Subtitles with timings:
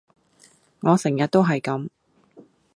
[0.79, 1.89] 我成日都係咁